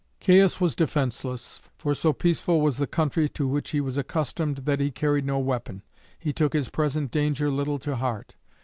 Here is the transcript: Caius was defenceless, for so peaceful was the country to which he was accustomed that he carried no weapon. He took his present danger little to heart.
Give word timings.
Caius 0.19 0.59
was 0.59 0.73
defenceless, 0.73 1.61
for 1.77 1.93
so 1.93 2.11
peaceful 2.11 2.59
was 2.59 2.77
the 2.77 2.87
country 2.87 3.29
to 3.29 3.47
which 3.47 3.69
he 3.69 3.79
was 3.79 3.97
accustomed 3.97 4.55
that 4.65 4.79
he 4.79 4.89
carried 4.89 5.25
no 5.27 5.37
weapon. 5.37 5.83
He 6.17 6.33
took 6.33 6.53
his 6.53 6.69
present 6.71 7.11
danger 7.11 7.51
little 7.51 7.77
to 7.77 7.95
heart. 7.97 8.35